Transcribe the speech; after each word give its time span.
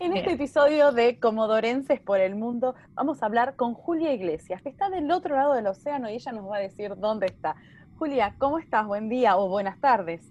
En 0.00 0.16
este 0.16 0.32
episodio 0.32 0.92
de 0.92 1.20
Comodorenses 1.20 2.00
por 2.00 2.20
el 2.20 2.34
Mundo 2.34 2.74
vamos 2.94 3.22
a 3.22 3.26
hablar 3.26 3.54
con 3.54 3.74
Julia 3.74 4.14
Iglesias, 4.14 4.62
que 4.62 4.70
está 4.70 4.88
del 4.88 5.10
otro 5.10 5.36
lado 5.36 5.52
del 5.52 5.66
océano 5.66 6.08
y 6.08 6.14
ella 6.14 6.32
nos 6.32 6.50
va 6.50 6.56
a 6.56 6.60
decir 6.60 6.96
dónde 6.96 7.26
está. 7.26 7.54
Julia, 7.98 8.34
¿cómo 8.38 8.58
estás? 8.58 8.86
Buen 8.86 9.10
día 9.10 9.36
o 9.36 9.50
buenas 9.50 9.78
tardes. 9.78 10.22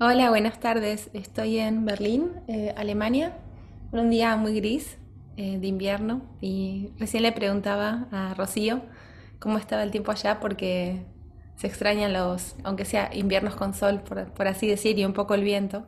Hola, 0.00 0.30
buenas 0.30 0.58
tardes. 0.58 1.10
Estoy 1.12 1.60
en 1.60 1.84
Berlín, 1.84 2.32
eh, 2.48 2.74
Alemania, 2.76 3.36
un 3.92 4.10
día 4.10 4.34
muy 4.34 4.56
gris 4.56 4.98
eh, 5.36 5.60
de 5.60 5.66
invierno 5.68 6.22
y 6.40 6.90
recién 6.98 7.22
le 7.22 7.30
preguntaba 7.30 8.08
a 8.10 8.34
Rocío 8.34 8.80
cómo 9.38 9.58
estaba 9.58 9.84
el 9.84 9.92
tiempo 9.92 10.10
allá 10.10 10.40
porque 10.40 11.06
se 11.54 11.68
extrañan 11.68 12.12
los, 12.12 12.56
aunque 12.64 12.84
sea 12.84 13.10
inviernos 13.14 13.54
con 13.54 13.74
sol, 13.74 14.00
por, 14.00 14.32
por 14.32 14.48
así 14.48 14.66
decir, 14.66 14.98
y 14.98 15.04
un 15.04 15.12
poco 15.12 15.34
el 15.34 15.44
viento 15.44 15.86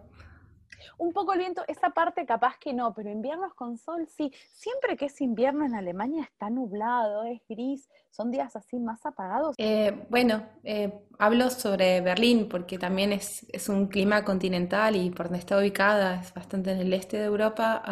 un 0.97 1.13
poco 1.13 1.33
el 1.33 1.41
viento, 1.41 1.63
esa 1.69 1.91
parte 1.91 2.25
capaz 2.27 2.59
que 2.59 2.73
no, 2.73 2.95
pero 2.95 3.11
inviernos 3.11 3.55
con 3.55 3.77
sol 3.77 4.07
sí. 4.09 4.33
Siempre 4.53 4.97
que 4.97 5.07
es 5.07 5.21
invierno 5.21 5.65
en 5.65 5.75
Alemania 5.75 6.25
está 6.25 6.51
nublado, 6.51 7.25
es 7.25 7.41
gris, 7.49 7.89
son 8.11 8.31
días 8.31 8.57
así 8.57 8.79
más 8.79 9.05
apagados. 9.05 9.55
Eh, 9.59 10.07
bueno, 10.09 10.47
eh, 10.65 10.93
hablo 11.19 11.51
sobre 11.51 12.01
Berlín 12.01 12.49
porque 12.49 12.79
también 12.79 13.13
es, 13.13 13.47
un 13.69 13.89
clima 13.89 14.25
continental 14.25 14.97
y 14.97 15.11
por 15.11 15.27
donde 15.27 15.41
está 15.41 15.59
ubicada 15.59 16.21
es 16.21 16.33
bastante 16.33 16.73
en 16.73 16.79
el 16.79 16.93
este 16.93 17.19
de 17.19 17.25
Europa 17.25 17.83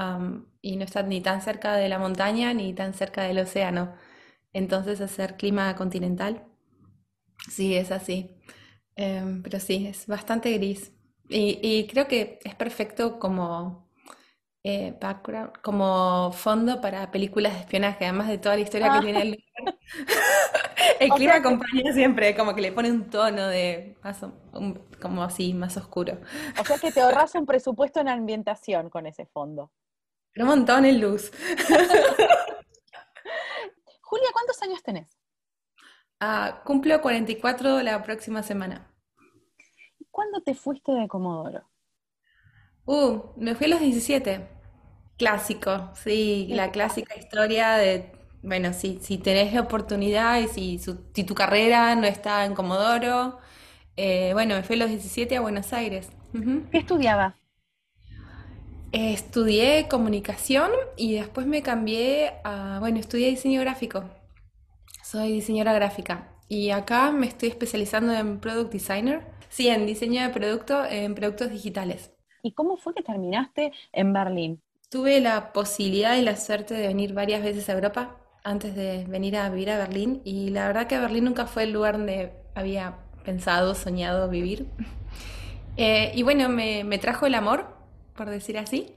y 0.63 0.77
no 0.77 0.85
está 0.85 1.03
ni 1.03 1.21
tan 1.21 1.43
cerca 1.43 1.75
de 1.75 1.89
la 1.89 1.99
montaña 1.99 2.55
ni 2.55 2.73
tan 2.73 2.95
cerca 2.95 3.23
del 3.23 3.39
océano. 3.39 3.95
Entonces 4.53 5.01
hacer 5.01 5.37
clima 5.37 5.75
continental, 5.77 6.47
sí, 7.49 7.77
es 7.77 7.91
así. 7.91 8.41
Em, 8.97 9.43
pero 9.43 9.61
sí, 9.61 9.87
es 9.87 10.07
bastante 10.07 10.53
gris. 10.55 10.96
Y, 11.29 11.87
creo 11.89 12.07
que 12.07 12.39
es 12.45 12.55
perfecto 12.55 13.19
como 13.19 13.89
eh, 14.63 14.97
background, 15.01 15.53
como 15.63 16.33
fondo 16.33 16.81
para 16.81 17.11
películas 17.11 17.55
de 17.55 17.61
espionaje, 17.61 18.05
además 18.05 18.29
de 18.29 18.39
toda 18.39 18.55
la 18.57 18.63
historia 18.63 18.93
que 18.93 19.01
tiene 19.01 19.23
el 19.23 19.31
lugar. 19.59 19.79
el 21.01 21.11
clima 21.11 21.35
acompaña 21.37 21.93
siempre, 21.93 22.37
como 22.37 22.55
que 22.55 22.61
le 22.61 22.73
pone 22.73 22.91
un 22.91 23.11
tono 23.11 23.49
de 23.49 23.97
más, 24.03 24.25
como 25.01 25.23
así, 25.23 25.55
más 25.55 25.77
oscuro. 25.77 26.21
O 26.61 26.65
sea 26.65 26.79
que 26.79 26.93
te 26.93 27.01
ahorras 27.01 27.35
un 27.35 27.47
presupuesto 27.47 28.01
en 28.01 28.09
ambientación 28.09 28.89
con 28.91 29.07
ese 29.07 29.27
fondo. 29.27 29.73
un 30.37 30.47
montón 30.47 30.85
en 30.85 31.01
luz. 31.01 31.33
Julia, 34.01 34.29
¿cuántos 34.33 34.63
años 34.63 34.83
tenés? 34.83 35.19
Ah, 36.21 36.63
cumplo 36.65 37.01
44 37.03 37.83
la 37.83 38.03
próxima 38.03 38.43
semana. 38.43 38.96
¿Cuándo 40.17 40.41
te 40.41 40.55
fuiste 40.55 40.93
de 40.93 41.09
Comodoro? 41.09 41.69
Uh, 42.87 43.21
me 43.37 43.55
fui 43.55 43.67
a 43.67 43.69
los 43.69 43.81
17. 43.81 44.49
Clásico, 45.19 45.91
sí, 45.93 46.47
la 46.53 46.71
clásica 46.71 47.15
historia 47.19 47.73
de, 47.73 48.13
bueno, 48.43 48.73
si, 48.73 48.99
si 49.03 49.19
tenés 49.19 49.53
la 49.53 49.61
oportunidad 49.61 50.41
y 50.41 50.49
si, 50.49 50.79
si 50.79 51.25
tu 51.25 51.35
carrera 51.35 51.95
no 51.97 52.07
está 52.07 52.47
en 52.47 52.55
Comodoro, 52.55 53.41
eh, 53.99 54.31
bueno, 54.33 54.55
me 54.55 54.63
fui 54.63 54.77
a 54.77 54.79
los 54.79 54.89
17 54.89 55.37
a 55.37 55.43
Buenos 55.43 55.75
Aires. 55.75 56.09
¿Qué 56.73 56.79
estudiaba? 56.79 57.37
estudié 58.93 59.87
comunicación 59.87 60.71
y 60.97 61.17
después 61.17 61.47
me 61.47 61.61
cambié 61.61 62.41
a, 62.43 62.79
bueno, 62.81 62.99
estudié 62.99 63.29
diseño 63.29 63.61
gráfico. 63.61 64.05
Soy 65.05 65.31
diseñadora 65.31 65.75
gráfica 65.75 66.33
y 66.49 66.71
acá 66.71 67.11
me 67.11 67.27
estoy 67.27 67.51
especializando 67.51 68.15
en 68.15 68.41
Product 68.41 68.73
Designer 68.73 69.36
Sí, 69.57 69.69
en 69.69 69.87
diseño 69.87 70.21
de 70.21 70.29
producto, 70.29 70.85
en 70.85 71.15
productos 71.15 71.51
digitales. 71.51 72.11
¿Y 72.43 72.53
cómo 72.53 72.77
fue 72.77 72.93
que 72.93 73.03
terminaste 73.03 73.73
en 73.91 74.13
Berlín? 74.13 74.61
Tuve 74.91 75.19
la 75.23 75.55
posibilidad 75.55 76.15
y 76.19 76.21
la 76.21 76.37
suerte 76.37 76.75
de 76.75 76.89
venir 76.89 77.15
varias 77.15 77.43
veces 77.43 77.71
a 77.71 77.73
Europa 77.73 78.19
antes 78.45 78.77
de 78.77 79.07
venir 79.09 79.35
a 79.35 79.49
vivir 79.49 79.71
a 79.71 79.79
Berlín 79.79 80.21
y 80.25 80.51
la 80.51 80.67
verdad 80.67 80.87
que 80.87 80.99
Berlín 80.99 81.25
nunca 81.25 81.47
fue 81.47 81.63
el 81.63 81.73
lugar 81.73 81.97
donde 81.97 82.35
había 82.55 82.99
pensado, 83.25 83.75
soñado 83.75 84.29
vivir. 84.29 84.67
Eh, 85.79 86.11
y 86.15 86.23
bueno, 86.23 86.49
me, 86.49 86.99
trajo 86.99 87.27
el 87.27 87.35
amor, 87.35 87.67
por 88.15 88.31
decir 88.31 88.57
así. 88.57 88.95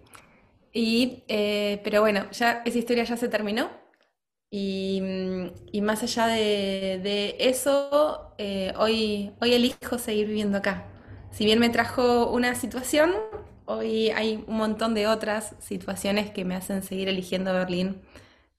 Y, 0.71 1.23
eh, 1.27 1.81
pero 1.83 1.99
bueno, 1.99 2.31
ya 2.31 2.61
esa 2.63 2.77
historia 2.77 3.03
ya 3.03 3.17
se 3.17 3.27
terminó 3.27 3.69
Mm, 4.51 5.47
y, 5.71 5.81
más 5.81 6.01
allá 6.03 6.27
de, 6.27 7.35
eso, 7.39 8.33
eh, 8.37 8.73
hoy, 8.77 9.31
hoy 9.39 9.53
elijo 9.53 9.97
seguir 9.99 10.27
viviendo 10.27 10.57
acá. 10.57 10.85
Si 11.31 11.45
bien 11.45 11.59
me 11.59 11.69
trajo 11.69 12.31
una 12.31 12.55
situación, 12.55 13.13
hoy 13.65 14.09
hay 14.09 14.43
un 14.47 14.57
montón 14.57 14.95
de 14.95 15.07
otras 15.07 15.55
situaciones 15.59 16.31
que 16.31 16.45
me 16.45 16.55
hacen 16.55 16.81
seguir 16.81 17.07
eligiendo 17.07 17.53
Berlín 17.53 18.01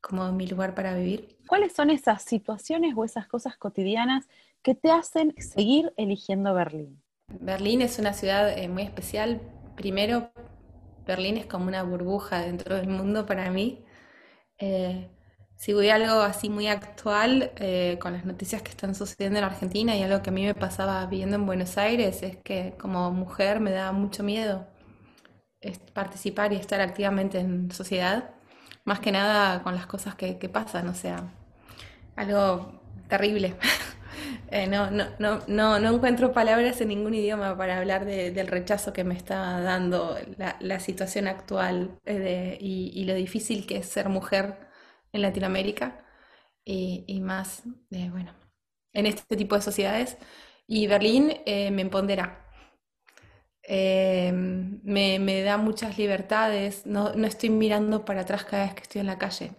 como 0.01 0.31
mi 0.33 0.47
lugar 0.47 0.75
para 0.75 0.95
vivir. 0.95 1.37
¿Cuáles 1.49 1.73
son 1.73 1.91
esas 1.91 2.23
situaciones 2.23 2.95
o 2.97 3.05
esas 3.05 3.27
cosas 3.27 3.57
cotidianas 3.57 4.29
que 4.63 4.75
te 4.75 4.91
hacen 4.91 5.35
seguir 5.39 5.93
eligiendo 5.97 6.55
Berlín? 6.55 7.03
Berlín 7.41 7.83
es 7.83 7.99
una 7.99 8.13
ciudad 8.13 8.57
eh, 8.57 8.69
muy 8.69 8.83
especial. 8.83 9.41
Primero, 9.75 10.31
Berlín 11.07 11.37
es 11.37 11.47
como 11.47 11.67
una 11.67 11.83
burbuja 11.83 12.43
dentro 12.43 12.77
del 12.77 12.89
mundo 12.89 13.27
para 13.27 13.51
mí. 13.51 13.85
Eh, 14.59 15.09
si 15.61 15.75
voy 15.75 15.91
a 15.91 15.97
algo 15.97 16.23
así 16.23 16.49
muy 16.49 16.69
actual 16.69 17.53
eh, 17.57 17.99
con 18.01 18.15
las 18.15 18.25
noticias 18.25 18.63
que 18.63 18.71
están 18.71 18.95
sucediendo 18.95 19.39
en 19.39 19.45
Argentina 19.45 19.95
y 19.95 20.03
algo 20.03 20.23
que 20.23 20.31
a 20.31 20.33
mí 20.33 20.47
me 20.47 20.55
pasaba 20.55 21.05
viviendo 21.05 21.37
en 21.37 21.45
Buenos 21.45 21.77
Aires 21.77 22.23
es 22.23 22.39
que 22.39 22.73
como 22.79 23.11
mujer 23.11 23.61
me 23.61 23.71
da 23.71 23.93
mucho 23.93 24.23
miedo 24.23 24.67
participar 25.93 26.55
y 26.55 26.57
estar 26.57 26.81
activamente 26.81 27.41
en 27.41 27.71
sociedad, 27.73 28.31
más 28.85 29.01
que 29.01 29.13
nada 29.13 29.63
con 29.63 29.75
las 29.75 29.85
cosas 29.87 30.15
que, 30.15 30.35
pasan, 30.49 30.89
o 30.89 30.95
sea, 30.95 31.31
algo 32.17 32.81
terrible. 33.09 33.57
Eh, 34.53 34.67
no, 34.67 34.91
no, 34.91 35.07
no, 35.21 35.41
no, 35.47 35.79
no 35.79 35.95
encuentro 35.95 36.33
palabras 36.33 36.81
en 36.81 36.89
ningún 36.89 37.15
idioma 37.15 37.57
para 37.57 37.79
hablar 37.79 38.05
del 38.05 38.49
rechazo 38.49 38.93
que 38.93 39.05
me 39.05 39.15
está 39.15 39.61
dando 39.61 40.19
la, 40.61 40.81
situación 40.81 41.29
actual 41.29 41.93
eh, 42.05 42.59
y 42.61 43.05
lo 43.05 43.15
difícil 43.15 43.65
que 43.67 43.79
es 43.79 43.87
ser 43.87 44.09
mujer 44.09 44.70
en 45.13 45.23
Latinoamérica 45.23 46.05
y, 46.65 47.21
más, 47.21 47.63
eh, 47.91 48.11
bueno, 48.11 48.33
en 48.93 49.07
este 49.07 49.37
tipo 49.37 49.55
de 49.57 49.63
sociedades. 49.63 50.19
Y 50.67 50.87
Berlín 50.87 51.33
eh, 51.47 51.71
me 51.71 51.83
empodera. 51.83 52.47
Eh, 53.63 54.33
me, 54.33 55.43
da 55.43 55.57
muchas 55.57 55.97
libertades, 55.99 56.87
no, 56.87 57.15
no, 57.15 57.27
estoy 57.27 57.51
mirando 57.51 58.05
para 58.05 58.23
atrás 58.23 58.45
cada 58.45 58.65
vez 58.65 58.75
que 58.75 58.83
estoy 58.83 59.01
en 59.01 59.07
la 59.07 59.19
calle. 59.19 59.53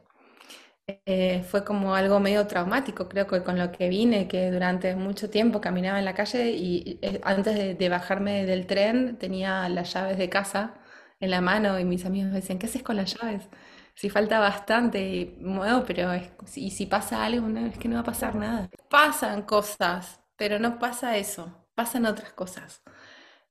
fue 1.49 1.63
como 1.63 1.95
algo 1.95 2.19
medio 2.19 2.45
traumático, 2.47 3.07
creo 3.09 3.27
que 3.27 3.43
con 3.43 3.57
lo 3.57 3.71
que 3.71 3.89
vine, 3.89 4.27
que 4.27 4.51
durante 4.51 4.95
mucho 4.95 5.29
tiempo 5.29 5.61
caminaba 5.61 5.99
en 5.99 6.05
la 6.05 6.13
calle 6.13 6.51
y 6.51 6.99
antes 7.23 7.55
de, 7.55 7.75
de 7.75 7.89
bajarme 7.89 8.45
del 8.45 8.65
tren 8.67 9.17
tenía 9.17 9.67
las 9.69 9.93
llaves 9.93 10.17
de 10.17 10.29
casa 10.29 10.75
en 11.19 11.31
la 11.31 11.41
mano 11.41 11.79
y 11.79 11.85
mis 11.85 12.05
amigos 12.05 12.31
me 12.31 12.37
decían, 12.37 12.59
¿qué 12.59 12.65
haces 12.67 12.83
con 12.83 12.97
las 12.97 13.15
llaves? 13.15 13.47
Si 13.95 14.09
falta 14.09 14.39
bastante, 14.39 15.35
bueno, 15.39 15.83
pero 15.85 16.11
es, 16.13 16.29
y 16.57 16.71
si 16.71 16.85
pasa 16.85 17.23
algo, 17.25 17.47
no, 17.47 17.65
es 17.67 17.77
que 17.77 17.87
no 17.87 17.95
va 17.95 18.01
a 18.01 18.03
pasar 18.03 18.35
nada. 18.35 18.69
Pasan 18.89 19.43
cosas, 19.43 20.21
pero 20.37 20.59
no 20.59 20.79
pasa 20.79 21.17
eso, 21.17 21.67
pasan 21.75 22.05
otras 22.05 22.33
cosas. 22.33 22.81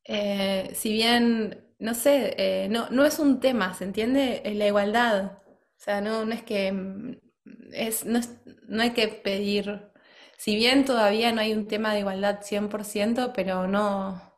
Eh, 0.05 0.71
si 0.75 0.93
bien, 0.93 1.65
no 1.79 1.95
sé, 1.95 2.35
eh, 2.39 2.69
no, 2.71 2.89
no 2.91 3.05
es 3.05 3.19
un 3.19 3.41
tema, 3.41 3.75
¿se 3.75 3.85
entiende? 3.85 4.43
Es 4.45 4.57
la 4.57 4.67
igualdad. 4.67 5.39
O 5.47 5.83
sea, 5.83 6.01
no, 6.01 6.25
no 6.25 6.33
es 6.35 6.43
que 6.43 6.73
mm, 6.73 7.17
es, 7.73 8.05
no, 8.05 8.21
no 8.69 8.83
hay 8.83 8.91
que 8.93 9.09
pedir, 9.09 9.91
si 10.39 10.57
bien 10.57 10.85
todavía 10.85 11.33
no 11.33 11.41
hay 11.41 11.53
un 11.53 11.69
tema 11.69 11.93
de 11.95 12.01
igualdad 12.01 12.41
100%, 12.43 13.33
pero 13.35 13.67
no, 13.67 14.30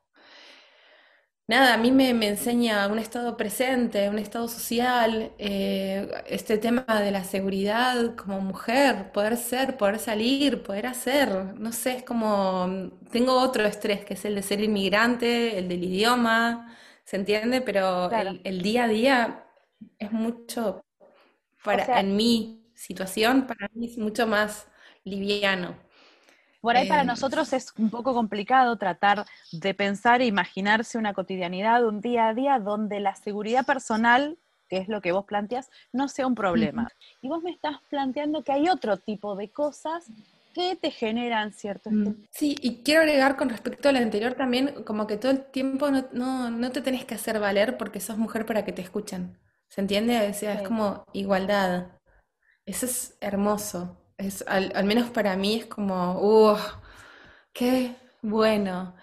nada, 1.47 1.75
a 1.75 1.77
mí 1.77 1.93
me, 1.93 2.11
enseña 2.11 2.87
un 2.89 2.99
estado 2.99 3.37
presente, 3.37 4.09
un 4.09 4.19
estado 4.19 4.49
social, 4.49 5.33
eh, 5.39 6.09
este 6.27 6.59
tema 6.59 6.85
de 6.87 7.11
la 7.11 7.25
seguridad 7.25 8.15
como 8.17 8.41
mujer, 8.41 9.13
poder 9.13 9.37
ser, 9.37 9.77
poder 9.77 9.99
salir, 9.99 10.63
poder 10.63 10.87
hacer, 10.87 11.55
no 11.57 11.73
sé, 11.73 11.99
es 11.99 12.03
como, 12.05 12.91
tengo 13.11 13.35
otro 13.41 13.65
estrés 13.65 14.05
que 14.05 14.15
es 14.15 14.25
el 14.25 14.35
de 14.37 14.43
ser 14.43 14.61
inmigrante, 14.61 15.59
el 15.59 15.69
del 15.69 15.85
idioma, 15.85 16.75
¿se 17.05 17.17
entiende? 17.17 17.61
Pero 17.61 18.11
el, 18.11 18.63
día 18.63 18.85
a 18.85 18.89
día 18.89 19.45
es 19.99 20.13
mucho 20.13 20.85
para, 21.65 22.01
en 22.01 22.17
mi 22.17 22.71
situación, 22.75 23.47
para 23.47 23.69
mí 23.75 23.87
es 23.87 23.99
mucho 23.99 24.27
más 24.27 24.67
liviano. 25.05 25.77
Por 26.63 26.77
ahí 26.77 26.89
para 26.89 27.03
eh, 27.03 27.07
nosotros 27.07 27.53
es 27.53 27.75
un 27.77 27.91
poco 27.91 28.15
complicado 28.15 28.77
tratar 28.77 29.27
de 29.51 29.75
pensar 29.75 30.23
e 30.23 30.27
imaginarse 30.27 30.97
una 30.97 31.13
cotidianidad, 31.13 31.85
un 31.85 32.01
día 32.01 32.29
a 32.29 32.35
día 32.35 32.61
donde 32.61 33.01
la 33.01 33.17
seguridad 33.17 33.67
personal, 33.67 34.39
que 34.69 34.79
es 34.79 34.89
lo 34.89 35.01
que 35.01 35.11
vos 35.11 35.25
planteas, 35.25 35.71
no 35.93 36.07
sea 36.07 36.29
un 36.29 36.37
problema. 36.37 36.89
Y 37.21 37.29
vos 37.29 37.43
me 37.43 37.51
estás 37.51 37.79
planteando 37.91 38.45
que 38.45 38.53
hay 38.53 38.69
otro 38.69 38.97
tipo 38.97 39.35
de 39.35 39.49
cosas 39.49 40.07
que 40.55 40.77
te 40.77 40.93
generan 40.93 41.53
cierto 41.53 41.91
mm, 41.91 42.27
Sí, 42.31 42.57
y 42.61 42.83
quiero 42.85 43.01
agregar 43.01 43.37
con 43.37 43.49
respecto 43.49 43.89
a 43.89 43.93
lo 43.93 43.99
anterior 43.99 44.35
también, 44.35 44.85
como 44.85 45.09
que 45.09 45.17
todo 45.17 45.33
el 45.33 45.45
tiempo 45.47 45.89
no, 45.91 46.71
te 46.71 46.81
tenés 46.81 47.05
que 47.05 47.17
hacer 47.17 47.41
valer 47.41 47.77
porque 47.77 47.99
sos 47.99 48.19
mujer 48.19 48.47
para 48.47 48.65
que 48.65 48.73
te 48.73 48.83
escuchen. 48.83 49.37
¿Se 49.69 49.81
entiende? 49.81 50.29
O 50.29 50.35
sea, 50.35 50.55
es 50.55 50.63
como 50.63 51.03
igualdad. 51.13 51.89
Eso 52.67 52.87
es 52.87 53.17
hermoso. 53.21 53.99
Al, 54.47 54.85
menos 54.85 55.11
para 55.11 55.37
mí 55.37 55.57
es 55.57 55.67
como, 55.67 56.19
¡uh! 56.21 56.57
¡Qué 57.53 57.95
bueno! 58.23 58.95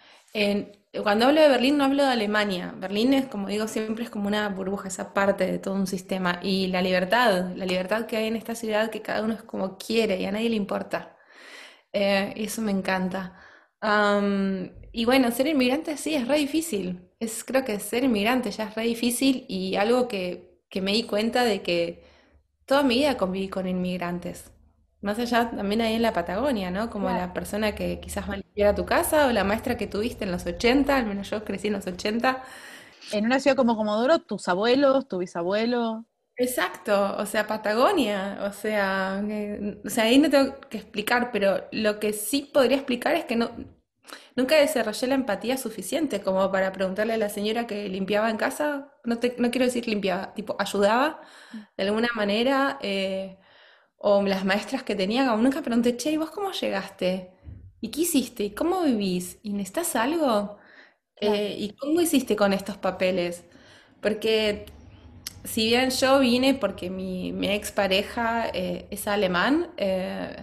cuando 1.03 1.25
hablo 1.25 1.41
de 1.41 1.49
Berlín 1.49 1.77
no 1.77 1.85
hablo 1.85 2.03
de 2.03 2.11
Alemania. 2.11 2.73
Berlín 2.77 3.13
es, 3.13 3.25
como 3.27 3.47
digo 3.47 3.67
siempre, 3.67 4.03
es 4.05 4.09
como 4.09 4.27
una 4.27 4.49
burbuja, 4.49 4.87
esa 4.87 5.13
parte 5.13 5.45
de 5.45 5.59
todo 5.59 5.73
un 5.75 5.87
sistema. 5.87 6.39
Y 6.43 6.67
la 6.67 6.81
libertad, 6.81 7.55
la 7.55 7.65
libertad 7.65 8.05
que 8.05 8.17
hay 8.17 8.27
en 8.27 8.35
esta 8.35 8.55
ciudad, 8.55 8.89
que 8.89 9.01
cada 9.01 9.23
uno 9.23 9.33
es 9.33 9.43
como 9.43 9.77
quiere 9.77 10.19
y 10.19 10.25
a 10.25 10.31
nadie 10.31 10.49
le 10.49 10.55
importa. 10.55 11.17
Eh, 11.93 12.33
eso 12.37 12.61
me 12.61 12.71
encanta. 12.71 13.35
y 14.91 15.05
bueno, 15.05 15.31
ser 15.31 15.47
inmigrante 15.47 15.97
sí 15.97 16.15
es 16.15 16.27
re 16.27 16.37
difícil. 16.37 17.09
Es, 17.19 17.43
creo 17.43 17.65
que 17.65 17.79
ser 17.79 18.03
inmigrante 18.03 18.51
ya 18.51 18.65
es 18.65 18.75
re 18.75 18.83
difícil 18.83 19.45
y 19.47 19.75
algo 19.75 20.07
que, 20.07 20.63
que 20.69 20.81
me 20.81 20.93
di 20.93 21.03
cuenta 21.03 21.43
de 21.43 21.61
que 21.61 22.03
toda 22.65 22.83
mi 22.83 22.95
vida 22.95 23.17
conviví 23.17 23.49
con 23.49 23.67
inmigrantes. 23.67 24.51
Más 25.01 25.17
allá 25.19 25.49
también 25.51 25.81
ahí 25.81 25.93
en 25.95 26.01
la 26.01 26.11
Patagonia, 26.13 26.71
¿no? 26.71 26.89
Como 26.89 27.09
la 27.09 27.33
persona 27.33 27.73
que 27.73 27.99
quizás 28.01 28.29
va 28.29 28.33
a 28.33 28.37
limpiar 28.37 28.69
a 28.69 28.75
tu 28.75 28.85
casa 28.85 29.27
o 29.27 29.31
la 29.31 29.43
maestra 29.45 29.77
que 29.77 29.87
tuviste 29.87 30.25
en 30.25 30.31
los 30.31 30.45
80, 30.45 30.97
al 30.97 31.05
menos 31.05 31.29
yo 31.29 31.45
crecí 31.45 31.67
en 31.67 31.73
los 31.73 31.87
80. 31.87 32.43
En 33.11 33.25
una 33.25 33.39
ciudad 33.39 33.55
como 33.57 33.77
Comodoro, 33.77 34.19
tus 34.19 34.47
abuelos, 34.49 35.07
tu 35.07 35.19
bisabuelo. 35.19 36.05
Exacto, 36.37 37.17
o 37.17 37.25
sea, 37.25 37.47
Patagonia, 37.47 38.39
o 38.43 38.53
sea, 38.53 39.21
o 39.85 39.89
sea, 39.89 40.05
ahí 40.05 40.17
no 40.19 40.29
tengo 40.29 40.57
que 40.69 40.77
explicar, 40.77 41.31
pero 41.33 41.67
lo 41.73 41.99
que 41.99 42.13
sí 42.13 42.49
podría 42.53 42.77
explicar 42.77 43.13
es 43.15 43.25
que 43.25 43.35
no, 43.35 43.51
nunca 44.35 44.55
desarrollé 44.57 45.07
la 45.07 45.15
empatía 45.15 45.57
suficiente 45.57 46.21
como 46.21 46.51
para 46.51 46.71
preguntarle 46.73 47.13
a 47.13 47.17
la 47.17 47.29
señora 47.29 47.67
que 47.67 47.89
limpiaba 47.89 48.29
en 48.29 48.37
casa, 48.37 48.93
no, 49.05 49.19
te, 49.19 49.35
no 49.39 49.51
quiero 49.51 49.65
decir 49.65 49.87
limpiaba, 49.87 50.33
tipo, 50.33 50.55
ayudaba 50.59 51.21
de 51.77 51.83
alguna 51.85 52.09
manera. 52.15 52.79
Eh, 52.81 53.37
o 53.99 54.23
las 54.23 54.45
maestras 54.45 54.83
que 54.83 54.95
tenía, 54.95 55.27
como 55.27 55.43
nunca 55.43 55.61
pregunté, 55.63 55.97
che, 55.97 56.11
¿y 56.13 56.17
vos 56.17 56.31
cómo 56.31 56.51
llegaste? 56.53 57.31
¿Y 57.81 57.89
qué 57.91 58.01
hiciste? 58.01 58.43
¿Y 58.45 58.51
cómo 58.51 58.83
vivís? 58.83 59.39
¿Y 59.43 59.53
necesitas 59.53 59.95
algo? 59.97 60.57
Eh, 61.21 61.55
¿y 61.59 61.71
cómo 61.75 62.01
hiciste 62.01 62.35
con 62.35 62.53
estos 62.53 62.77
papeles? 62.77 63.43
Porque 64.01 64.65
si 65.43 65.67
bien 65.67 65.89
yo 65.91 66.19
vine 66.19 66.53
porque 66.55 66.89
mi, 66.89 67.31
mi 67.33 67.49
expareja 67.49 68.49
eh, 68.53 68.87
es 68.91 69.07
alemán, 69.07 69.71
eh, 69.77 70.35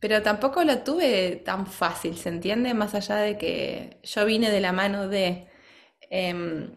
pero 0.00 0.22
tampoco 0.22 0.64
lo 0.64 0.78
tuve 0.80 1.36
tan 1.44 1.66
fácil, 1.66 2.16
¿se 2.16 2.28
entiende? 2.30 2.74
Más 2.74 2.94
allá 2.94 3.16
de 3.16 3.36
que 3.38 3.98
yo 4.02 4.24
vine 4.26 4.50
de 4.50 4.60
la 4.60 4.72
mano 4.72 5.08
de... 5.08 5.48
Em, 6.10 6.72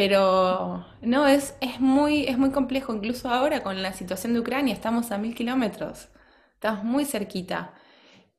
pero 0.00 0.86
no, 1.02 1.26
es, 1.26 1.54
es, 1.60 1.78
muy, 1.78 2.24
es 2.26 2.38
muy 2.38 2.52
complejo, 2.52 2.94
incluso 2.94 3.28
ahora 3.28 3.62
con 3.62 3.82
la 3.82 3.92
situación 3.92 4.32
de 4.32 4.40
Ucrania, 4.40 4.72
estamos 4.72 5.10
a 5.12 5.18
mil 5.18 5.34
kilómetros, 5.34 6.08
estamos 6.54 6.84
muy 6.84 7.04
cerquita. 7.04 7.74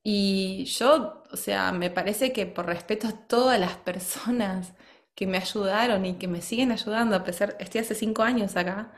Y 0.03 0.65
yo, 0.65 1.23
o 1.31 1.37
sea, 1.37 1.71
me 1.71 1.91
parece 1.91 2.33
que 2.33 2.47
por 2.47 2.65
respeto 2.65 3.07
a 3.07 3.11
todas 3.11 3.59
las 3.59 3.75
personas 3.75 4.73
que 5.13 5.27
me 5.27 5.37
ayudaron 5.37 6.03
y 6.07 6.15
que 6.15 6.27
me 6.27 6.41
siguen 6.41 6.71
ayudando, 6.71 7.15
a 7.15 7.23
pesar, 7.23 7.55
estoy 7.59 7.81
hace 7.81 7.93
cinco 7.93 8.23
años 8.23 8.55
acá, 8.57 8.91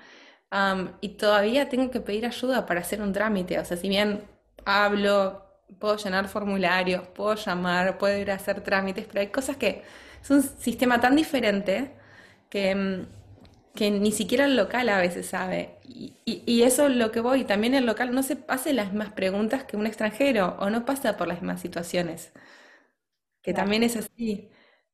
y 1.01 1.09
todavía 1.17 1.67
tengo 1.67 1.91
que 1.91 1.99
pedir 1.99 2.25
ayuda 2.25 2.65
para 2.65 2.79
hacer 2.79 3.01
un 3.01 3.11
trámite. 3.11 3.59
O 3.59 3.65
sea, 3.65 3.75
si 3.75 3.89
bien 3.89 4.23
hablo, 4.65 5.43
puedo 5.79 5.97
llenar 5.97 6.29
formularios, 6.29 7.07
puedo 7.09 7.35
llamar, 7.35 7.97
puedo 7.97 8.17
ir 8.17 8.31
a 8.31 8.35
hacer 8.35 8.61
trámites, 8.61 9.05
pero 9.07 9.19
hay 9.19 9.27
cosas 9.27 9.57
que 9.57 9.83
es 10.21 10.29
un 10.31 10.43
sistema 10.43 11.01
tan 11.01 11.17
diferente 11.17 12.01
Mm, 12.53 13.07
que, 13.75 13.91
ni 13.91 14.11
siquiera 14.11 14.45
el 14.45 14.55
local 14.55 14.89
a 14.89 14.99
veces 14.99 15.27
sabe. 15.27 15.79
Y, 15.85 16.61
eso 16.63 16.87
es 16.87 16.95
lo 16.95 17.11
que 17.11 17.19
voy, 17.21 17.43
también 17.45 17.73
el 17.75 17.85
local 17.85 18.13
no 18.13 18.23
se 18.23 18.37
hace 18.47 18.73
las 18.73 18.87
mismas 18.93 19.11
preguntas 19.13 19.63
que 19.65 19.77
un 19.77 19.87
extranjero 19.87 20.55
o 20.59 20.69
no 20.69 20.85
pasa 20.85 21.17
por 21.17 21.27
las 21.27 21.41
mismas 21.41 21.61
situaciones, 21.61 22.31
que 23.41 23.53
también 23.53 23.83
es 23.83 23.95
así. 23.97 24.49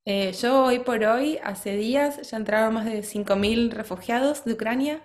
Eh, 0.06 0.32
yo 0.34 0.66
hoy 0.66 0.80
por 0.80 1.04
hoy, 1.04 1.40
hace 1.44 1.76
días, 1.78 2.30
ya 2.32 2.38
entraron 2.38 2.74
más 2.74 2.86
de 2.86 3.04
5.000 3.04 3.72
refugiados 3.72 4.44
de 4.46 4.54
Ucrania 4.54 5.02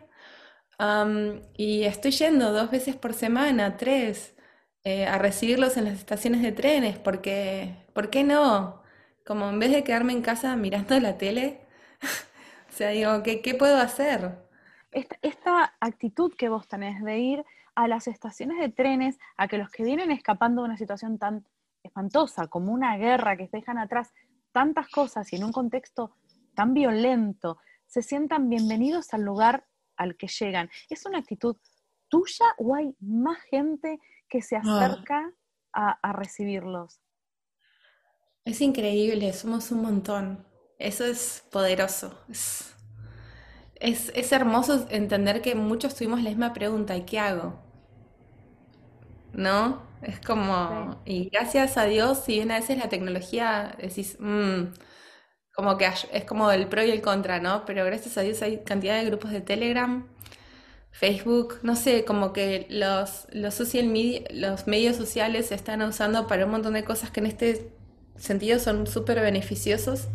y 1.56 1.84
estoy 1.84 2.10
yendo 2.12 2.52
dos 2.52 2.70
veces 2.70 2.96
por 2.96 3.14
semana, 3.14 3.76
tres, 3.76 4.34
eh, 4.84 5.06
a 5.06 5.18
recibirlos 5.18 5.76
en 5.76 5.84
las 5.84 5.94
estaciones 5.98 6.42
de 6.42 6.52
trenes, 6.52 6.98
porque, 6.98 7.74
¿por 7.92 8.10
qué 8.10 8.24
no? 8.24 8.82
Como 9.24 9.48
en 9.50 9.58
vez 9.58 9.70
de 9.72 9.84
quedarme 9.84 10.12
en 10.12 10.22
casa 10.22 10.56
mirando 10.56 10.98
la 11.00 11.16
tele, 11.18 11.60
sea, 12.74 12.90
digo, 12.90 13.22
¿qué, 13.22 13.54
puedo 13.54 13.78
hacer? 13.78 14.38
Esta, 14.90 15.74
actitud 15.80 16.32
que 16.36 16.48
vos 16.48 16.66
tenés 16.68 17.02
de 17.02 17.18
ir 17.18 17.44
a 17.74 17.88
las 17.88 18.06
estaciones 18.06 18.58
de 18.58 18.68
trenes, 18.68 19.18
a 19.36 19.48
que 19.48 19.58
los 19.58 19.70
que 19.70 19.84
vienen 19.84 20.10
escapando 20.10 20.62
de 20.62 20.68
una 20.68 20.76
situación 20.76 21.18
tan 21.18 21.46
espantosa 21.82 22.46
como 22.46 22.72
una 22.72 22.96
guerra 22.96 23.36
que 23.36 23.48
dejan 23.52 23.78
atrás 23.78 24.12
tantas 24.52 24.88
cosas 24.88 25.32
y 25.32 25.36
en 25.36 25.44
un 25.44 25.52
contexto 25.52 26.16
tan 26.54 26.74
violento, 26.74 27.58
se 27.86 28.02
sientan 28.02 28.48
bienvenidos 28.48 29.12
al 29.14 29.22
lugar 29.22 29.66
al 29.96 30.16
que 30.16 30.28
llegan. 30.28 30.70
¿Es 30.88 31.06
una 31.06 31.18
actitud 31.18 31.56
tuya 32.08 32.46
o 32.58 32.74
hay 32.74 32.94
más 33.00 33.38
gente 33.50 33.98
que 34.28 34.42
se 34.42 34.56
ah. 34.56 34.60
acerca 34.60 35.32
a 35.72 36.12
recibirlos? 36.12 37.00
Es 38.44 38.60
increíble, 38.60 39.32
somos 39.32 39.70
un 39.70 39.82
montón. 39.82 40.53
Eso 40.84 41.06
es 41.06 41.42
poderoso. 41.50 42.12
Es, 42.28 44.12
es, 44.14 44.32
hermoso 44.32 44.86
entender 44.90 45.40
que 45.40 45.54
muchos 45.54 45.94
tuvimos 45.94 46.22
la 46.22 46.28
misma 46.28 46.52
pregunta, 46.52 46.94
¿y 46.94 47.06
qué 47.06 47.18
hago? 47.18 47.58
¿No? 49.32 49.82
Es 50.02 50.20
como, 50.20 51.00
y 51.06 51.30
gracias 51.30 51.78
a 51.78 51.84
Dios, 51.84 52.22
si 52.26 52.34
bien 52.34 52.50
a 52.50 52.60
veces 52.60 52.76
la 52.76 52.90
tecnología 52.90 53.74
decís, 53.80 54.18
mm", 54.20 54.74
como 55.54 55.78
que 55.78 55.88
es 56.12 56.24
como 56.26 56.50
el 56.50 56.68
pro 56.68 56.84
y 56.84 56.90
el 56.90 57.00
contra, 57.00 57.40
¿no? 57.40 57.64
Pero 57.64 57.86
gracias 57.86 58.18
a 58.18 58.20
Dios 58.20 58.42
hay 58.42 58.58
cantidad 58.62 58.98
de 58.98 59.06
grupos 59.06 59.30
de 59.30 59.40
Telegram, 59.40 60.06
Facebook, 60.90 61.60
no 61.62 61.76
sé, 61.76 62.04
como 62.04 62.34
que 62.34 62.66
los, 62.68 63.26
los, 63.32 63.54
social 63.54 63.86
media, 63.86 64.22
los 64.30 64.66
medios 64.66 64.96
sociales 64.96 65.46
se 65.46 65.54
están 65.54 65.80
usando 65.80 66.26
para 66.26 66.44
un 66.44 66.50
montón 66.52 66.74
de 66.74 66.84
cosas 66.84 67.10
que 67.10 67.20
en 67.20 67.26
este 67.26 67.72
sentido 68.16 68.58
son 68.58 68.86
súper 68.86 69.20
beneficiosos 69.20 70.08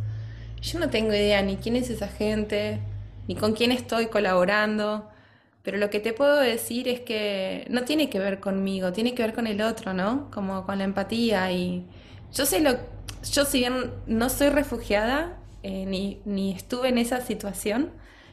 yo 0.61 0.79
no 0.79 0.89
tengo 0.89 1.09
idea 1.13 1.41
ni 1.41 1.57
quién 1.57 1.75
es 1.75 1.89
esa 1.89 2.07
gente, 2.07 2.79
ni 3.27 3.35
con 3.35 3.53
quién 3.53 3.71
estoy 3.71 4.07
colaborando, 4.07 5.09
pero 5.63 5.77
lo 5.77 5.89
que 5.89 5.99
te 5.99 6.13
puedo 6.13 6.37
decir 6.37 6.87
es 6.87 7.01
que 7.01 7.65
no 7.69 7.83
tiene 7.83 8.09
que 8.09 8.19
ver 8.19 8.39
conmigo, 8.39 8.91
tiene 8.93 9.13
que 9.15 9.23
ver 9.23 9.33
con 9.33 9.47
el 9.47 9.61
otro, 9.61 9.93
¿no? 9.93 10.29
Como 10.31 10.65
con 10.65 10.77
la 10.79 10.83
empatía 10.85 11.51
y 11.51 11.85
yo 12.33 12.45
sé 12.45 12.59
lo, 12.61 12.77
yo 13.31 13.45
si 13.45 13.59
bien 13.59 13.91
no 14.07 14.29
soy 14.29 14.49
refugiada, 14.49 15.37
eh, 15.63 15.85
ni, 15.85 16.21
ni 16.25 16.53
estuve 16.53 16.89
en 16.89 16.97
esa 16.97 17.21
situación, 17.21 17.91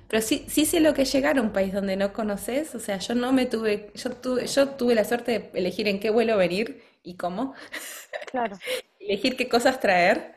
pero 0.08 0.22
sí, 0.22 0.44
sí 0.48 0.64
sé 0.66 0.80
lo 0.80 0.94
que 0.94 1.02
es 1.02 1.12
llegar 1.12 1.38
a 1.38 1.42
un 1.42 1.50
país 1.50 1.72
donde 1.72 1.96
no 1.96 2.12
conoces, 2.12 2.74
o 2.74 2.80
sea, 2.80 2.98
yo 2.98 3.14
no 3.14 3.32
me 3.32 3.46
tuve, 3.46 3.90
yo 3.94 4.10
tuve, 4.12 4.46
yo 4.46 4.68
tuve 4.70 4.94
la 4.94 5.04
suerte 5.04 5.32
de 5.32 5.50
elegir 5.58 5.88
en 5.88 5.98
qué 6.00 6.10
vuelo 6.10 6.36
venir 6.36 6.82
y 7.02 7.14
cómo. 7.16 7.54
Claro. 8.24 8.60
elegir 9.00 9.36
qué 9.36 9.48
cosas 9.48 9.80
traer. 9.80 10.34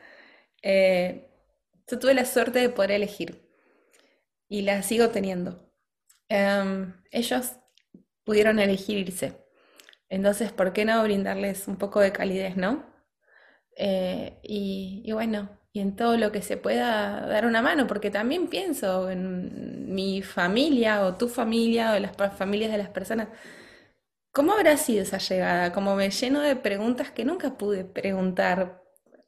Eh, 0.62 1.29
yo 1.90 1.98
tuve 1.98 2.14
la 2.14 2.24
suerte 2.24 2.58
de 2.60 2.68
poder 2.70 2.92
elegir 2.92 3.42
y 4.48 4.62
la 4.62 4.82
sigo 4.82 5.10
teniendo. 5.10 5.70
Em, 6.28 6.94
ellos 7.10 7.52
pudieron 8.24 8.58
elegir 8.58 8.98
irse. 8.98 9.34
Entonces, 10.08 10.52
¿por 10.52 10.72
qué 10.72 10.84
no 10.86 11.02
brindarles 11.04 11.68
un 11.68 11.76
poco 11.78 12.00
de 12.00 12.12
calidez, 12.12 12.56
no? 12.56 12.84
Eh, 13.76 14.38
y, 14.42 15.10
bueno, 15.12 15.50
y 15.72 15.80
en 15.80 15.96
todo 15.96 16.16
lo 16.18 16.32
que 16.32 16.42
se 16.42 16.56
pueda 16.58 17.26
dar 17.26 17.46
una 17.46 17.62
mano, 17.62 17.86
porque 17.86 18.10
también 18.10 18.48
pienso 18.48 19.10
en 19.10 19.94
mi 19.94 20.22
familia 20.22 21.04
o 21.06 21.16
tu 21.16 21.28
familia 21.28 21.94
o 21.94 22.00
las 22.00 22.16
familias 22.36 22.72
de 22.72 22.78
las 22.78 22.90
personas. 22.90 23.28
¿Cómo 24.32 24.52
habrá 24.52 24.76
sido 24.76 25.02
esa 25.02 25.18
llegada? 25.18 25.72
Como 25.72 25.96
me 25.96 26.10
lleno 26.10 26.40
de 26.40 26.56
preguntas 26.56 27.10
que 27.10 27.24
nunca 27.24 27.56
pude 27.58 27.84
preguntar 27.84 28.82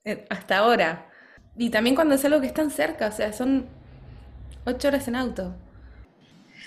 eh, 0.04 0.26
hasta 0.31 0.59
ahora. 0.59 1.12
Y 1.56 1.71
también 1.71 1.94
cuando 1.94 2.14
es 2.14 2.25
algo 2.25 2.40
que 2.40 2.47
es 2.47 2.54
tan 2.54 2.71
cerca, 2.71 3.09
o 3.09 3.12
sea, 3.12 3.32
son 3.32 3.66
ocho 4.64 4.88
horas 4.88 5.06
en 5.09 5.16
auto. 5.16 5.54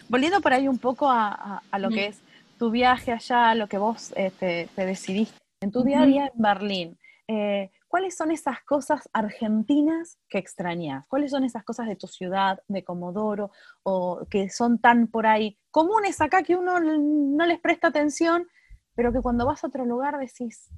volviendo 0.09 0.41
por 0.41 0.53
ahí 0.53 0.67
un 0.67 0.77
poco 0.77 1.09
a, 1.09 1.61
lo 1.79 1.89
que 1.89 2.07
es 2.07 2.21
tu 2.59 2.69
viaje 2.69 3.11
allá, 3.11 3.55
lo 3.55 3.67
que 3.67 3.77
vos 3.77 4.13
este, 4.15 4.69
te 4.75 4.85
decidiste 4.85 5.37
en 5.61 5.71
tu 5.71 5.83
día 5.83 6.01
a 6.01 6.05
día 6.05 6.31
en 6.33 6.41
Berlín, 6.41 6.99
eh, 7.27 7.71
¿cuáles 7.87 8.15
son 8.15 8.29
esas 8.31 8.61
cosas 8.63 9.09
argentinas 9.13 10.19
que 10.29 10.37
extrañas? 10.37 11.07
¿Cuáles 11.07 11.31
son 11.31 11.43
esas 11.43 11.63
cosas 11.63 11.87
de 11.87 11.95
tu 11.95 12.07
ciudad, 12.07 12.59
de 12.67 12.83
Comodoro, 12.83 13.51
o 13.83 14.27
que 14.29 14.49
son 14.49 14.79
tan 14.79 15.07
por 15.07 15.25
ahí 15.25 15.57
comunes 15.71 16.21
acá 16.21 16.43
que 16.43 16.55
uno 16.55 16.79
no 16.79 17.45
les 17.45 17.59
presta 17.59 17.87
atención, 17.87 18.47
pero 18.93 19.11
que 19.11 19.21
cuando 19.21 19.45
vas 19.45 19.63
a 19.63 19.67
otro 19.67 19.85
lugar 19.85 20.19
decís, 20.19 20.69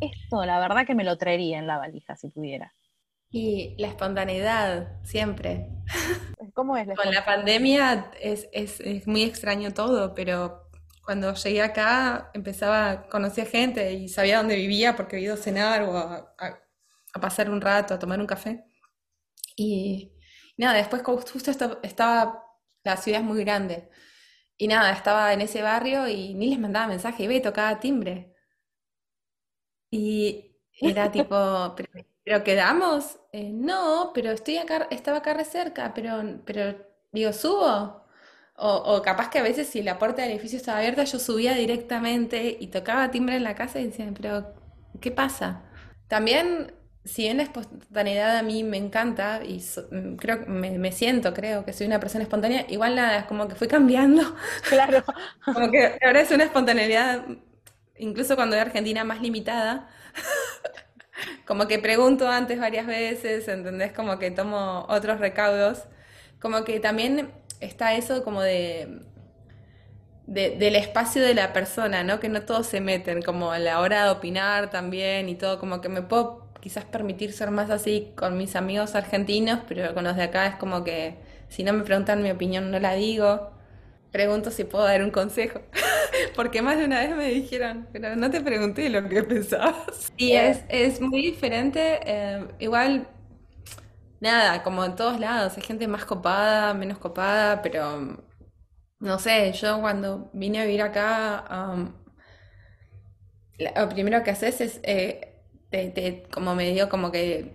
esto 0.00 0.44
la 0.44 0.60
verdad 0.60 0.86
que 0.86 0.94
me 0.94 1.04
lo 1.04 1.18
traería 1.18 1.58
en 1.58 1.66
la 1.66 1.78
valija 1.78 2.14
si 2.16 2.28
pudiera? 2.28 2.72
Y 3.36 3.74
la 3.78 3.88
espontaneidad, 3.88 5.02
siempre. 5.02 5.66
¿Cómo 6.54 6.76
es 6.76 6.86
la 6.86 6.94
Con 6.94 7.12
la 7.12 7.24
pandemia 7.24 8.12
es, 8.20 8.48
es 8.52 9.08
muy 9.08 9.24
extraño 9.24 9.74
todo, 9.74 10.14
pero 10.14 10.70
cuando 11.04 11.34
llegué 11.34 11.60
acá 11.60 12.30
empezaba, 12.32 13.08
conocía 13.08 13.44
gente 13.44 13.92
y 13.92 14.08
sabía 14.08 14.38
dónde 14.38 14.54
vivía 14.54 14.94
porque 14.94 15.16
había 15.16 15.26
ido 15.26 15.34
a 15.34 15.38
cenar 15.38 15.82
o 15.82 15.96
a, 15.98 16.32
pasar 17.20 17.50
un 17.50 17.60
rato, 17.60 17.94
a 17.94 17.98
tomar 17.98 18.20
un 18.20 18.26
café. 18.28 18.66
Y, 19.56 20.14
nada, 20.56 20.74
después 20.74 21.02
justo 21.02 21.50
estaba, 21.82 22.40
la 22.84 22.96
ciudad 22.98 23.20
es 23.20 23.26
muy 23.26 23.42
grande. 23.42 23.90
Y 24.56 24.68
nada, 24.68 24.92
estaba 24.92 25.32
en 25.32 25.40
ese 25.40 25.60
barrio 25.60 26.06
y 26.06 26.34
ni 26.34 26.50
les 26.50 26.60
mandaba 26.60 26.86
mensaje, 26.86 27.24
iba 27.24 27.34
y 27.34 27.42
tocaba 27.42 27.80
timbre. 27.80 28.32
Y 29.90 30.56
era 30.80 31.10
tipo, 31.12 31.74
¿pero, 32.24 32.44
quedamos? 32.44 33.18
Eh, 33.32 33.50
no, 33.52 34.12
pero 34.14 34.30
estoy 34.32 34.58
acá, 34.58 34.86
estaba 34.90 35.18
acá 35.18 35.34
re 35.34 35.44
cerca, 35.44 35.92
pero, 35.94 36.40
pero 36.44 36.76
digo, 37.12 37.32
¿subo? 37.32 38.02
O, 38.56 39.02
capaz 39.02 39.30
que 39.30 39.38
a 39.40 39.42
veces 39.42 39.68
si 39.68 39.82
la 39.82 39.98
puerta 39.98 40.22
del 40.22 40.30
edificio 40.32 40.58
estaba 40.58 40.78
abierta, 40.78 41.02
yo 41.04 41.18
subía 41.18 41.54
directamente 41.54 42.56
y 42.60 42.68
tocaba 42.68 43.10
timbre 43.10 43.36
en 43.36 43.42
la 43.44 43.54
casa 43.56 43.80
y 43.80 43.86
decía, 43.86 44.08
pero 44.16 44.54
¿qué 45.00 45.10
pasa? 45.10 45.62
También, 46.08 46.72
si 47.04 47.22
bien 47.22 47.38
la 47.38 47.42
espontaneidad 47.44 48.36
a 48.38 48.42
mí 48.44 48.62
me 48.62 48.76
encanta 48.76 49.40
y 49.44 49.60
mm, 49.90 50.14
creo 50.16 50.44
me, 50.46 50.78
me 50.78 50.92
siento, 50.92 51.34
creo 51.34 51.64
que 51.64 51.72
soy 51.72 51.86
una 51.88 51.98
persona 52.00 52.22
espontánea, 52.24 52.64
igual 52.68 52.94
nada, 52.94 53.18
es 53.18 53.24
como 53.26 53.48
que 53.48 53.56
fui 53.56 53.66
cambiando. 53.68 54.22
Claro. 54.68 55.02
como 55.44 55.70
que 55.72 55.98
ahora 56.04 56.20
es 56.20 56.30
una 56.30 56.44
espontaneidad, 56.44 57.24
incluso 57.98 58.36
cuando 58.36 58.54
era 58.56 58.64
argentina, 58.66 59.02
más 59.04 59.20
limitada. 59.20 59.88
Como 61.46 61.66
que 61.68 61.78
pregunto 61.78 62.28
antes 62.28 62.58
varias 62.58 62.86
veces, 62.86 63.48
¿entendés? 63.48 63.92
Como 63.92 64.18
que 64.18 64.30
tomo 64.30 64.86
otros 64.88 65.20
recaudos. 65.20 65.84
Como 66.40 66.64
que 66.64 66.80
también 66.80 67.30
está 67.60 67.94
eso 67.94 68.24
como 68.24 68.42
de, 68.42 69.00
del 70.26 70.76
espacio 70.76 71.22
de 71.22 71.34
la 71.34 71.52
persona, 71.52 72.04
¿no? 72.04 72.20
Que 72.20 72.28
no 72.28 72.42
todos 72.42 72.66
se 72.66 72.80
meten, 72.80 73.22
como 73.22 73.52
a 73.52 73.58
la 73.58 73.80
hora 73.80 74.04
de 74.04 74.10
opinar 74.10 74.70
también 74.70 75.28
y 75.28 75.34
todo, 75.36 75.58
como 75.58 75.80
que 75.80 75.88
me 75.88 76.02
puedo 76.02 76.48
quizás 76.60 76.84
permitir 76.84 77.32
ser 77.32 77.50
más 77.50 77.70
así 77.70 78.12
con 78.16 78.38
mis 78.38 78.56
amigos 78.56 78.94
argentinos, 78.94 79.60
pero 79.68 79.94
con 79.94 80.04
los 80.04 80.16
de 80.16 80.22
acá 80.24 80.46
es 80.46 80.56
como 80.56 80.82
que 80.84 81.16
si 81.48 81.62
no 81.62 81.72
me 81.74 81.84
preguntan 81.84 82.22
mi 82.22 82.30
opinión 82.30 82.70
no 82.70 82.78
la 82.80 82.94
digo. 82.94 83.53
Pregunto 84.14 84.52
si 84.52 84.62
puedo 84.62 84.84
dar 84.84 85.02
un 85.02 85.10
consejo, 85.10 85.60
porque 86.36 86.62
más 86.62 86.78
de 86.78 86.84
una 86.84 87.00
vez 87.00 87.16
me 87.16 87.26
dijeron, 87.30 87.88
pero 87.92 88.14
no 88.14 88.30
te 88.30 88.40
pregunté 88.40 88.88
lo 88.88 89.08
que 89.08 89.24
pensabas. 89.24 90.12
Y 90.16 90.34
es, 90.34 90.62
es 90.68 91.00
muy 91.00 91.20
diferente, 91.20 91.98
eh, 92.06 92.46
igual 92.60 93.08
nada, 94.20 94.62
como 94.62 94.84
en 94.84 94.94
todos 94.94 95.18
lados, 95.18 95.56
hay 95.56 95.64
gente 95.64 95.88
más 95.88 96.04
copada, 96.04 96.74
menos 96.74 96.98
copada, 96.98 97.60
pero 97.60 98.24
no 99.00 99.18
sé, 99.18 99.52
yo 99.52 99.80
cuando 99.80 100.30
vine 100.32 100.60
a 100.60 100.64
vivir 100.64 100.82
acá, 100.82 101.44
lo 103.58 103.88
primero 103.88 104.22
que 104.22 104.30
haces 104.30 104.60
es, 104.60 104.80
eh, 104.84 105.40
te, 105.70 106.22
como 106.32 106.54
me 106.54 106.72
dio 106.72 106.88
como 106.88 107.10
que 107.10 107.52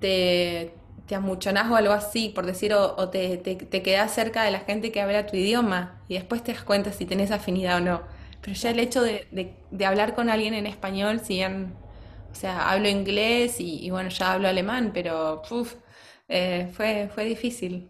te, 0.00 0.72
te 1.06 1.14
amuchonás 1.14 1.70
o 1.70 1.76
algo 1.76 1.92
así, 1.92 2.30
por 2.30 2.46
decir, 2.46 2.74
o, 2.74 3.08
te, 3.10 3.36
te, 3.38 3.56
te 3.56 3.82
quedás 3.82 4.12
cerca 4.12 4.42
de 4.42 4.50
la 4.50 4.60
gente 4.60 4.92
que 4.92 5.00
habla 5.00 5.26
tu 5.26 5.36
idioma 5.36 6.00
y 6.08 6.14
después 6.14 6.42
te 6.42 6.52
das 6.52 6.62
cuenta 6.64 6.92
si 6.92 7.06
tenés 7.06 7.30
afinidad 7.30 7.78
o 7.78 7.80
no. 7.80 8.02
Pero 8.40 8.54
ya 8.54 8.70
el 8.70 8.78
hecho 8.80 9.02
de, 9.02 9.26
de 9.70 9.86
hablar 9.86 10.14
con 10.14 10.30
alguien 10.30 10.54
en 10.54 10.66
español, 10.66 11.20
si 11.20 11.34
bien 11.34 11.74
o 12.36 12.38
sea, 12.38 12.70
hablo 12.70 12.86
inglés 12.86 13.60
y, 13.60 13.88
bueno, 13.88 14.10
ya 14.10 14.34
hablo 14.34 14.46
alemán, 14.46 14.90
pero 14.92 15.40
eh, 16.28 16.70
fue, 16.74 17.08
fue 17.14 17.24
difícil. 17.24 17.88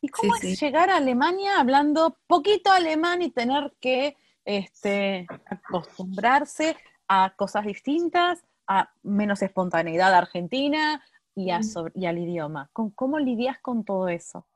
¿Y 0.00 0.06
cómo 0.10 0.36
es 0.36 0.60
llegar 0.60 0.90
a 0.90 0.98
Alemania 0.98 1.58
hablando 1.58 2.16
poquito 2.28 2.70
alemán 2.70 3.20
y 3.20 3.30
tener 3.32 3.72
que 3.80 4.16
este, 4.44 5.26
acostumbrarse 5.46 6.76
a 7.08 7.34
cosas 7.34 7.66
distintas, 7.66 8.44
a 8.68 8.92
menos 9.02 9.42
espontaneidad 9.42 10.14
argentina 10.14 11.02
y, 11.34 11.50
a 11.50 11.60
y 11.94 12.06
al 12.06 12.18
idioma? 12.18 12.70
¿Cómo, 12.72 13.18
lidias 13.18 13.58
con 13.60 13.84
todo 13.84 14.08
eso? 14.08 14.46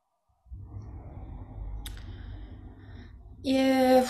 Eh, 3.45 4.05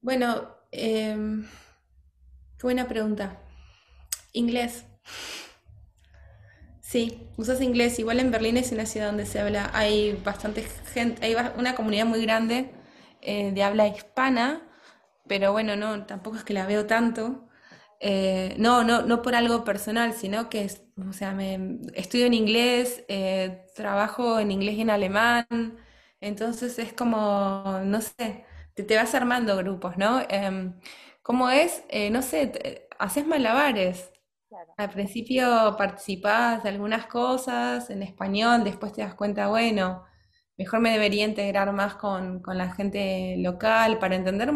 bueno, 0.00 0.56
Qué 2.58 2.66
buena 2.66 2.88
pregunta. 2.88 3.38
Inglés. 4.32 4.84
Sí, 6.80 7.30
usas 7.36 7.60
inglés. 7.60 8.00
Igual 8.00 8.18
en 8.18 8.32
Berlín 8.32 8.56
es 8.56 8.72
una 8.72 8.84
ciudad 8.84 9.06
donde 9.06 9.26
se 9.26 9.38
habla, 9.38 9.70
hay 9.74 10.20
bastante 10.24 10.62
gente, 10.92 11.24
hay 11.24 11.36
una 11.56 11.76
comunidad 11.76 12.06
muy 12.06 12.20
grande 12.20 12.72
eh, 13.20 13.52
de 13.52 13.62
habla 13.62 13.86
hispana, 13.86 14.62
pero 15.28 15.52
bueno, 15.52 15.76
no, 15.76 16.04
tampoco 16.04 16.36
es 16.36 16.42
que 16.42 16.52
la 16.52 16.66
veo 16.66 16.86
tanto. 16.86 17.48
Eh, 18.00 18.54
no, 18.58 18.84
no, 18.84 19.02
no 19.02 19.22
por 19.22 19.34
algo 19.34 19.64
personal, 19.64 20.12
sino 20.12 20.48
que, 20.48 20.70
o 21.08 21.12
sea, 21.12 21.32
me, 21.32 21.80
estudio 21.94 22.26
en 22.26 22.34
inglés, 22.34 23.04
eh, 23.08 23.66
trabajo 23.74 24.38
en 24.38 24.52
inglés 24.52 24.76
y 24.76 24.82
en 24.82 24.90
alemán, 24.90 25.46
entonces 26.20 26.78
es 26.78 26.92
como, 26.92 27.80
no 27.84 28.00
sé, 28.00 28.44
te, 28.74 28.84
te 28.84 28.96
vas 28.96 29.14
armando 29.14 29.56
grupos, 29.56 29.96
¿no? 29.98 30.20
Em, 30.28 30.78
¿Cómo 31.22 31.50
es? 31.50 31.82
Eh, 31.88 32.10
no 32.10 32.22
sé, 32.22 32.88
haces 32.98 33.26
malabares. 33.26 34.12
Al 34.76 34.90
principio 34.90 35.76
participás 35.76 36.62
de 36.62 36.70
algunas 36.70 37.06
cosas 37.06 37.90
en 37.90 38.02
español, 38.02 38.64
después 38.64 38.92
te 38.92 39.02
das 39.02 39.14
cuenta, 39.14 39.48
bueno, 39.48 40.04
mejor 40.56 40.80
me 40.80 40.90
debería 40.92 41.24
integrar 41.24 41.72
más 41.72 41.94
con, 41.96 42.42
la 42.46 42.72
gente 42.74 43.36
local 43.38 43.98
para 43.98 44.16
entender 44.16 44.50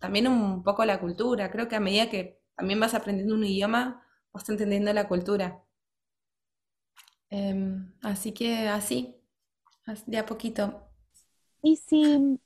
también 0.00 0.28
un 0.28 0.62
poco 0.62 0.84
la 0.84 1.00
cultura. 1.00 1.50
Creo 1.50 1.68
que 1.68 1.76
a 1.76 1.80
medida 1.80 2.10
que 2.10 2.37
también 2.58 2.80
vas 2.80 2.92
aprendiendo 2.92 3.36
un 3.36 3.44
idioma, 3.44 4.02
vas 4.32 4.48
entendiendo 4.48 4.92
la 4.92 5.06
cultura. 5.06 5.62
Em, 7.30 7.92
así 8.02 8.32
que 8.32 8.68
así, 8.68 9.16
de 10.06 10.18
a 10.18 10.26
poquito. 10.26 10.90
Y 11.62 11.76
si 11.76 12.40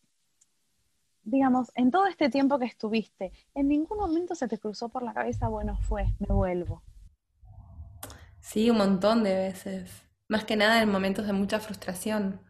digamos, 1.24 1.70
en 1.76 1.90
todo 1.90 2.06
este 2.06 2.28
tiempo 2.28 2.58
que 2.58 2.66
estuviste, 2.66 3.32
¿en 3.54 3.68
ningún 3.68 3.96
momento 3.96 4.34
se 4.34 4.48
te 4.48 4.58
cruzó 4.58 4.88
por 4.90 5.02
la 5.02 5.14
cabeza, 5.14 5.48
bueno, 5.48 5.78
fue, 5.88 6.06
me 6.18 6.34
vuelvo? 6.34 6.82
Sí, 8.40 8.68
un 8.68 8.78
montón 8.78 9.22
de 9.22 9.34
veces. 9.34 10.02
Más 10.28 10.44
que 10.44 10.56
nada 10.56 10.82
en 10.82 10.90
momentos 10.90 11.26
de 11.26 11.32
mucha 11.32 11.58
frustración. 11.58 12.40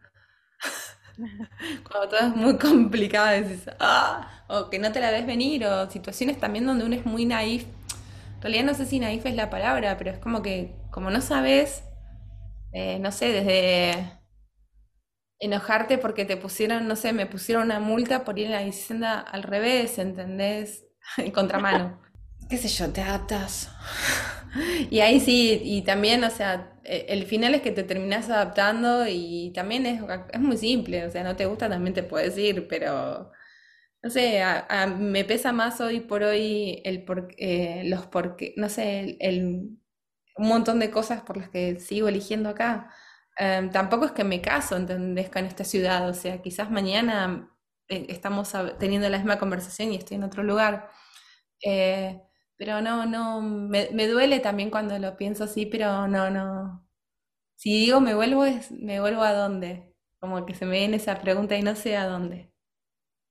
Cuando 1.89 2.09
todo 2.09 2.19
es 2.19 2.35
muy 2.35 2.57
complicado, 2.57 3.37
dices, 3.41 3.69
ah, 3.79 4.43
o 4.47 4.69
que 4.69 4.79
no 4.79 4.91
te 4.91 4.99
la 4.99 5.11
ves 5.11 5.25
venir, 5.25 5.65
o 5.65 5.89
situaciones 5.89 6.39
también 6.39 6.65
donde 6.65 6.85
uno 6.85 6.95
es 6.95 7.05
muy 7.05 7.25
naif. 7.25 7.63
En 8.37 8.41
realidad 8.41 8.65
no 8.65 8.73
sé 8.73 8.85
si 8.85 8.99
naif 8.99 9.25
es 9.25 9.35
la 9.35 9.49
palabra, 9.49 9.97
pero 9.97 10.11
es 10.11 10.19
como 10.19 10.41
que, 10.41 10.75
como 10.91 11.09
no 11.11 11.21
sabes, 11.21 11.83
eh, 12.73 12.99
no 12.99 13.11
sé, 13.11 13.29
desde 13.31 14.19
enojarte 15.39 15.97
porque 15.97 16.25
te 16.25 16.37
pusieron, 16.37 16.87
no 16.87 16.95
sé, 16.95 17.13
me 17.13 17.25
pusieron 17.25 17.65
una 17.65 17.79
multa 17.79 18.23
por 18.23 18.39
ir 18.39 18.45
en 18.47 18.51
la 18.53 18.63
bicicleta 18.63 19.19
al 19.19 19.43
revés, 19.43 19.99
¿entendés? 19.99 20.85
En 21.17 21.31
contramano. 21.31 21.99
¿Qué 22.49 22.57
sé 22.57 22.67
yo? 22.67 22.89
Te 22.91 23.01
adaptas. 23.01 23.69
Y 24.89 24.99
ahí 24.99 25.19
sí, 25.19 25.59
y 25.63 25.81
también, 25.83 26.23
o 26.23 26.29
sea, 26.29 26.79
e, 26.83 27.05
el 27.09 27.25
final 27.25 27.55
es 27.55 27.61
que 27.61 27.71
te 27.71 27.83
terminas 27.83 28.29
adaptando 28.29 29.05
y 29.07 29.51
también 29.55 29.85
es, 29.85 30.01
es 30.31 30.39
muy 30.39 30.57
simple, 30.57 31.05
o 31.05 31.11
sea, 31.11 31.23
no 31.23 31.35
te 31.35 31.45
gusta, 31.45 31.69
también 31.69 31.93
te 31.93 32.03
puedes 32.03 32.37
ir, 32.37 32.67
pero 32.67 33.31
no 34.03 34.09
sé, 34.09 34.41
me 34.99 35.25
pesa 35.25 35.53
más 35.53 35.81
hoy 35.81 36.01
por 36.01 36.23
hoy 36.23 36.81
el 36.85 37.03
por, 37.05 37.29
eh, 37.37 37.83
los 37.85 38.07
porque, 38.07 38.53
no 38.57 38.69
sé, 38.69 39.17
el, 39.21 39.77
un 40.37 40.47
montón 40.49 40.79
de 40.79 40.91
cosas 40.91 41.21
por 41.23 41.37
las 41.37 41.49
que 41.49 41.79
sigo 41.79 42.07
eligiendo 42.07 42.49
acá. 42.49 42.91
Em, 43.37 43.71
tampoco 43.71 44.05
es 44.05 44.11
que 44.11 44.23
me 44.23 44.41
caso, 44.41 44.75
¿entendés? 44.77 45.29
en 45.35 45.45
esta 45.45 45.63
ciudad, 45.63 46.09
o 46.09 46.13
sea, 46.13 46.41
quizás 46.41 46.71
mañana 46.71 47.51
eh, 47.89 48.05
estamos 48.09 48.51
teniendo 48.79 49.09
la 49.09 49.17
misma 49.17 49.39
conversación 49.39 49.91
y 49.93 49.97
estoy 49.97 50.17
en 50.17 50.23
otro 50.23 50.43
lugar. 50.43 50.89
Eh, 51.63 52.21
pero 52.57 52.81
no, 52.81 53.05
no, 53.05 53.41
me, 53.41 54.07
duele 54.07 54.39
también 54.39 54.69
cuando 54.69 54.97
lo 54.99 55.17
pienso 55.17 55.45
así, 55.45 55.65
pero 55.65 56.07
no, 56.07 56.29
no. 56.29 56.87
Si 57.55 57.71
digo 57.85 57.99
me 58.01 58.15
vuelvo, 58.15 58.45
es 58.45 58.71
me 58.71 58.99
vuelvo 58.99 59.23
a 59.23 59.33
dónde. 59.33 59.93
Como 60.19 60.45
que 60.45 60.55
se 60.55 60.65
me 60.65 60.79
viene 60.79 60.97
esa 60.97 61.19
pregunta 61.19 61.57
y 61.57 61.61
no 61.61 61.75
sé 61.75 61.97
a 61.97 62.07
dónde. 62.07 62.51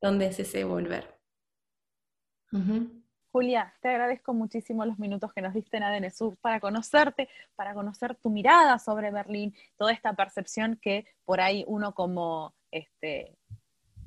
¿Dónde 0.01 0.27
es 0.27 0.39
ese 0.41 0.65
volver? 0.65 1.19
Julia, 3.33 3.75
te 3.81 3.89
agradezco 3.89 4.35
muchísimo 4.35 4.85
los 4.85 4.99
minutos 4.99 5.33
que 5.33 5.41
nos 5.41 5.55
diste 5.55 5.79
en 5.79 5.85
ADN 5.85 6.11
Sur 6.11 6.37
para 6.39 6.61
conocerte, 6.61 7.31
para 7.55 7.73
conocer 7.73 8.15
tu 8.17 8.29
mirada 8.29 8.79
sobre 8.79 9.11
Berlín, 9.11 9.55
toda 9.79 9.93
esta 9.93 10.13
percepción 10.13 10.77
que 10.77 11.07
por 11.25 11.41
ahí 11.41 11.65
uno 11.67 11.95
como 11.95 12.55
este, 12.71 13.39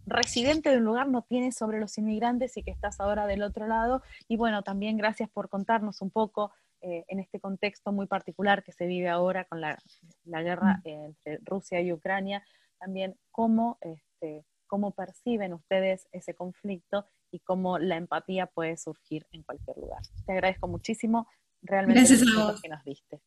residente 0.06 0.70
de 0.70 0.78
un 0.78 0.86
lugar 0.86 1.08
no 1.08 1.22
tiene 1.24 1.52
sobre 1.52 1.80
los 1.80 1.98
inmigrantes 1.98 2.58
y 2.58 2.64
que 2.64 2.72
estás 2.72 3.00
ahora 3.00 3.28
del 3.28 3.44
otro 3.44 3.68
lado. 3.68 4.02
Y 4.28 4.38
bueno, 4.38 4.64
también 4.64 4.98
gracias 4.98 5.30
por 5.30 5.50
contarnos 5.50 6.02
un 6.02 6.12
poco 6.12 6.52
eh, 6.82 7.06
en 7.08 7.20
este 7.20 7.40
contexto 7.40 7.92
muy 7.92 8.06
particular 8.06 8.64
que 8.64 8.72
se 8.72 8.86
vive 8.86 9.10
ahora 9.10 9.46
con 9.46 9.62
la, 9.62 9.78
guerra 10.26 10.82
mm. 10.84 10.88
entre 10.88 11.40
Rusia 11.44 11.82
y 11.82 11.92
Ucrania, 11.92 12.44
también 12.78 13.18
cómo, 13.32 13.78
este, 13.82 14.46
cómo 14.68 14.92
perciben 14.92 15.54
ustedes 15.54 16.08
ese 16.12 16.36
conflicto 16.36 17.08
y 17.32 17.40
cómo 17.40 17.80
la 17.80 17.96
empatía 17.96 18.46
puede 18.46 18.78
surgir 18.78 19.26
en 19.32 19.44
cualquier 19.44 19.78
lugar. 19.78 20.02
Te 20.26 20.34
agradezco 20.34 20.68
muchísimo 20.68 21.28
realmente 21.62 22.02
Gracias 22.02 22.22
a 22.22 22.44
vos. 22.44 22.62
que 22.62 22.70
nos 22.70 22.84
diste. 22.84 23.22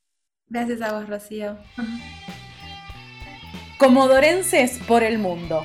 Gracias 0.47 0.81
a 0.81 0.93
vos, 0.93 1.09
Rocío. 1.09 1.59
Comodorenses 3.79 4.79
por 4.89 5.03
el 5.03 5.19
Mundo, 5.19 5.65